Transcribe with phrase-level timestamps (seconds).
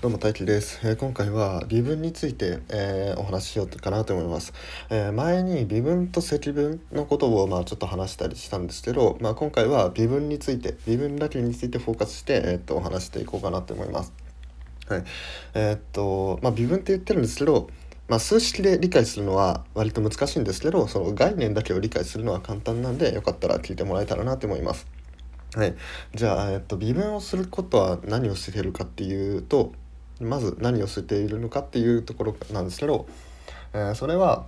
[0.00, 4.54] どうも大輝です、えー、今回は微分について、えー、お話ししようかなと思います、
[4.88, 14.14] えー、前に微分と積分のことをまあちょっと話したりしたんですけど、まあ、今回は微分について微分だけについてフォーカスして、えー、っとお話していこうかなと思います。
[14.88, 15.04] はい。
[15.52, 17.68] えー、っとまあ微分って言ってるんですけど
[18.08, 24.86] まあ、数式で理解するのは割と難しいんですけどその概念だけを理解するのは簡単なんでよかったら聞いてもらえたらなと思います。
[25.54, 25.74] はい、
[26.14, 29.72] じゃあ、えっと、微分をすることは何をしてるかっていうと、
[30.20, 33.06] まず何をしてているのかっていうところなんですけど、
[33.72, 34.46] えー、それは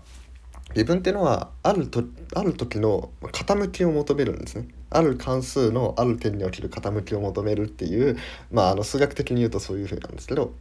[0.75, 4.69] 微分っていうのはあるとある時の傾きを求めるんですね。
[4.91, 8.19] ある関数のある点における傾きを求めるっていう、
[8.51, 10.53] まあ、あの数学的に言うとそういうふうなんですけど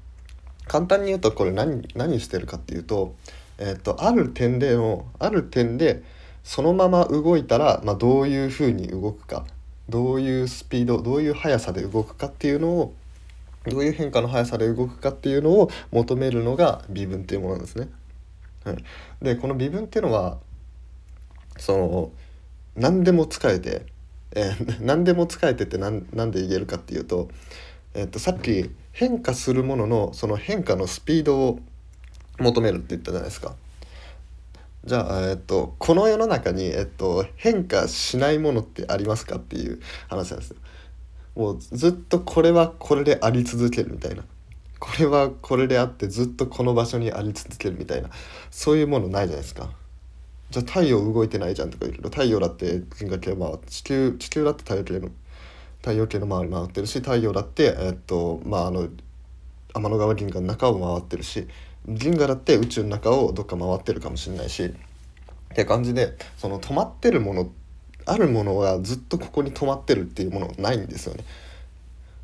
[0.68, 3.16] 簡単に言うとこれ何何してるかっていうと,、
[3.57, 6.02] えーと、とある点でのある点で
[6.43, 9.46] そのまま動いたら、まあ、どういうふうに動くか
[9.90, 12.93] どういうスピードどういう速さで動くかっていうのを
[13.65, 17.89] どういう変化の速さで動くかっていうのを求めるのが微分っていうものなんですね。
[18.63, 18.77] はい、
[19.21, 20.37] でこの微分っていうのは
[21.57, 22.12] その
[22.76, 23.85] 何でも使えて、
[24.31, 27.29] えー、 何でも使えてって何何で言えるかっていうと,、
[27.93, 31.59] えー、とさっき変化するもののその変化のスピードを
[32.40, 33.55] 求めるって言ったじゃないですか。
[34.84, 40.57] じゃあ、えっと、この世の中に、えっと、変化しないものってありますかっていう話なんですよ。
[41.35, 44.24] もうずっとこれはこれであり続けるみたいな。
[44.79, 48.10] これはこれであってずっとこの場所にあり続けるみたいな。
[48.49, 49.70] そういうものないじゃないですか。
[50.49, 55.09] じゃあ太陽動いてないじゃんとか言うけど太陽だって銀河系回って地球地球だって太陽系の
[55.77, 58.90] 太陽系の周り回ってるし太陽だってえっとまああの
[59.74, 61.48] 天の川銀河の中を回ってるし
[61.87, 64.74] 銀河だって宇宙の中をどっか回ってるかもしれないし。
[65.52, 67.60] って感じでその止まってるものって
[68.06, 71.24] あるものはずっとここに止まってるっていうものないんですよね。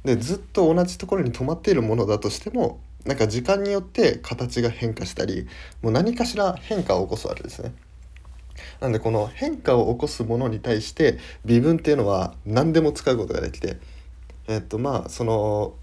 [0.03, 5.47] でずっと同じところに止まっているものだとしてもなんか時間によって形が変化したり
[5.81, 7.73] もう何かしら変化を起こすわけですね。
[8.79, 13.77] なんでこの変化を起こすものに対して微分っていうのは何でも使うことができて
[14.47, 15.73] えっとまあその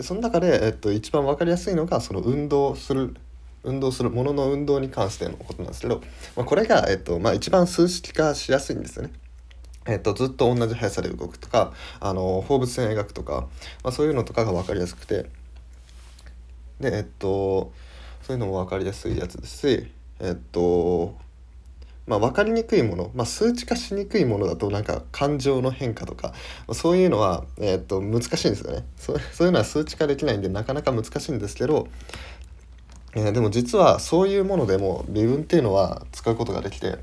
[0.00, 3.16] その中で、えっと、一番分かりやすいのがその運動する
[3.64, 6.00] 運動するものの運動に関してのことなんですけど、
[6.36, 9.10] まあ、これが、えっとまあ、一番数式化しやすいんですよね。
[9.88, 13.48] えっと、ずっと同じ速さで動くとかあの放物線描くとか、
[13.82, 15.26] まあ、そういうのとかが分かりやすくて。
[16.78, 17.72] でえっと
[18.22, 19.90] そういうのも分かりやすいやつですし
[20.20, 21.16] えっと
[22.06, 26.32] まあ、分かりにくいもの、まあ、数値化しにくいものだとなんか感情の変化とか
[26.72, 28.86] そういうのは、え、っと難しいんですよね。
[28.96, 31.88] そうそういうのは数値化できないんでなかなか難しいんですけど
[33.14, 36.98] えー、でも実はそういうものでも微分っていうのは使うことができて、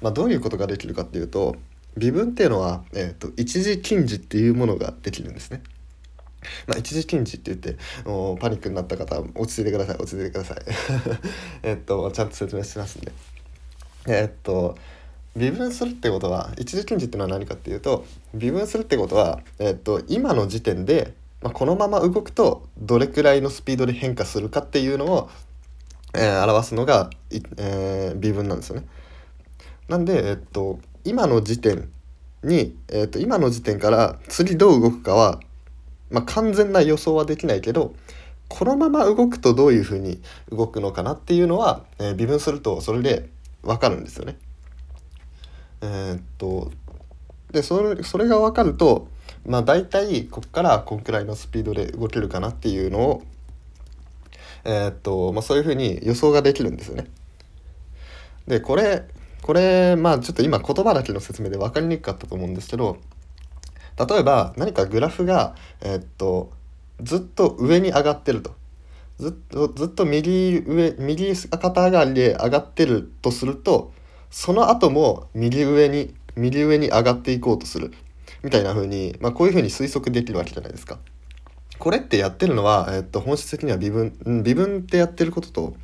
[0.00, 1.56] まあ、どういうことができるかっていうと
[1.96, 5.62] 微分っていうのは、えーと、一時近似っていうものができるんですね。
[6.66, 10.58] まあ、一時近似って言ってもうパニックになった方落ち着いてください落ち着いてください
[11.62, 13.12] えっとちゃんと説明しますんで
[14.08, 14.76] え、っと
[15.36, 18.04] 微分するってことは一時近似っていうのは何かっていうと
[18.34, 25.30] 微分するってことは、え、っと今の時点でまあ、このまま動くとどれくらいのスピードで変化するかっていうのを、
[26.14, 28.86] えー、表すのが、えー、微分なんですよね。
[29.86, 31.88] なんで、えっと、今の時点
[32.42, 35.40] に、えっと、今の時点から次どう動くかは、
[36.10, 37.94] まあ、完全な予想はできないけど
[38.48, 40.20] このまま動くとどういうふうに
[40.50, 43.28] 動くのかなっていうのは、えー、微分するとそれで
[43.62, 44.36] 分かるんですよね。
[45.80, 46.70] えー、っと
[47.50, 49.08] でそれそれが分かると
[49.46, 53.22] まあ大体こっからこんくらいのスピードで動けるかなっていうのを
[54.64, 57.06] えー、っとまあそういうふうに予想ができるんですよね。
[58.46, 59.04] でこれ
[59.44, 62.96] これまあちょっと今言葉だけの説明で分かりにくかったと思うんですけど
[63.98, 66.50] 例えば何かグラフがえー、っと
[67.02, 68.54] ずっと上に上がってると。
[69.18, 73.92] ずっとずっと右上右肩上がりで上がってるとすると
[74.30, 77.92] その後も右上に右上に上がっていこうとする
[78.42, 80.98] みたいな風に、まあ、こういう風に推測できるわけじゃないですか。
[81.78, 85.74] これってやってるのは、えっと、本質的には微分、微分ってやってることと、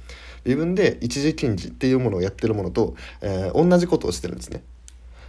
[0.44, 4.62] 微分で一時近似っていうものをやってるものと、えー、同じことをしてるんですね。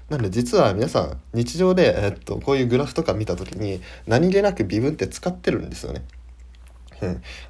[0.10, 6.04] なんで実は皆さん日常で、えっと、こういうグラフとか見た時に何気なく微分って使ってるんですよね。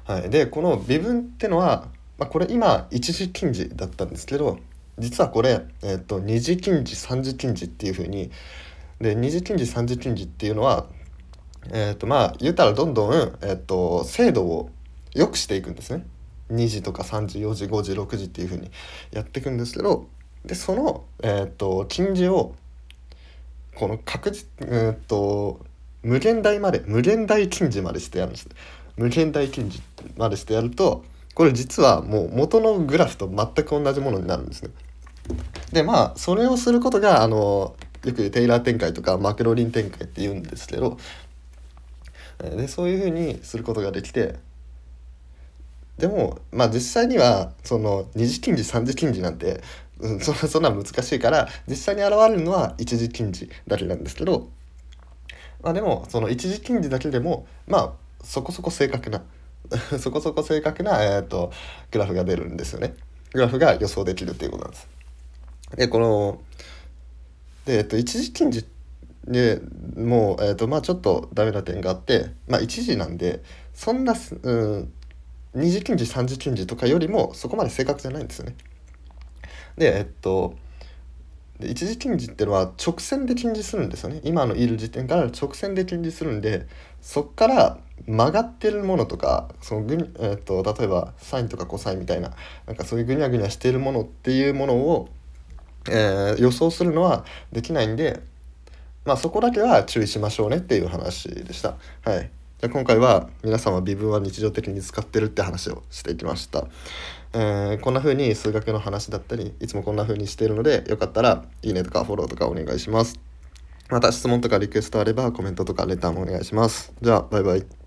[0.04, 1.88] はい、でこの微分ってのは、
[2.18, 4.58] まあ、これ今一時近似だったんですけど
[4.98, 8.30] 実はこれ、えっと、二次近似三次近似っていうふうに
[9.00, 10.86] で二次近似三次近似っていうのは
[11.70, 13.12] えっ、ー、とまあ言ったらどんどん、
[13.42, 14.70] えーと、精度を
[15.14, 16.06] 良くしていくんですね。
[16.52, 18.70] 2時とか3時4時5時6時っていうふうに
[19.10, 20.06] やっていくんですけど
[20.44, 22.54] でその、えーと、近似を
[23.74, 25.60] この確実、えーと、
[26.02, 28.48] 無限大まで無限大近似までしてやるんです。
[28.96, 29.80] 無限大近似
[30.16, 31.04] までしてやると
[31.34, 34.70] これ実はもう元のグラフと全く同じものになるんですね。
[35.72, 37.74] でまあそれをすることがあの
[38.04, 40.98] よくテイラー展開とかマクロリン展開って言うんですけど
[42.38, 44.34] でそういうふうにすることができて
[45.98, 49.62] でもまあ実際にはその二次近似三次近似なんて、
[50.00, 54.48] うん、そそんな難しいから実際に現れるのは一次近似だけなんですけど
[55.62, 57.92] まあでもその一次近似だけでもまあ
[58.24, 59.22] そこそこ正確な
[60.00, 61.52] そこそこ正確な、えーと、
[61.90, 62.94] グラフが出るんですよね。
[63.32, 64.88] グラフが予想できるっていうことなんです。
[65.76, 66.40] でこの
[67.64, 68.64] で、えっと、一時近似
[69.24, 69.60] で
[69.96, 73.42] もう、えっとまあ、ちょっとダメな点があってまあ一時なんで
[73.72, 74.92] そんな、うん、
[75.54, 78.56] 二次近似三次近似とかよりもそこまで正確じゃないんですよね。
[79.76, 80.54] でえっと
[81.60, 86.66] 一次近似っていうのは直線で近似するんですよね今のいる時点から直線で近似するんで
[87.00, 92.32] そっから曲がってるものとかそのぐに、えーと、例えばサインとかコサインみたいな
[92.66, 95.08] なんかそういうぐにゃぐにゃしているものっていうものを、
[95.88, 98.20] えー、予想するのはできないんで、
[99.04, 101.76] まあ、そこだけは注意しましょうねっていう話でした。
[102.04, 102.30] はい
[102.62, 106.68] じゃ今回は皆さんは微分は日常的に使ってるって話をしていきました。
[107.32, 113.18] えー、こんな風に数学の話だったりいつもこんな風にしているのでよかったらいいねとかフォローとかお願いします。
[113.90, 116.92] また質問とかリクエストあればコメントとかレターもお願いします。
[117.02, 117.81] じゃあバイバイ。